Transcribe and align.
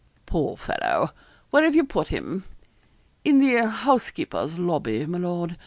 'Poor 0.25 0.57
fellow. 0.57 1.11
Where 1.51 1.63
have 1.63 1.75
you 1.75 1.83
put 1.83 2.07
him?' 2.07 2.43
'In 3.23 3.37
the 3.39 3.67
housekeeper's 3.69 4.57
lobby, 4.57 5.05
my 5.05 5.19
lord. 5.19 5.57